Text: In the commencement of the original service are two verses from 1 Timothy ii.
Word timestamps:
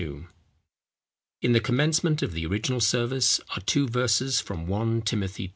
In 1.43 1.51
the 1.51 1.59
commencement 1.59 2.23
of 2.23 2.31
the 2.31 2.43
original 2.47 2.79
service 2.79 3.39
are 3.51 3.61
two 3.61 3.87
verses 3.87 4.41
from 4.41 4.65
1 4.65 5.03
Timothy 5.03 5.43
ii. 5.43 5.49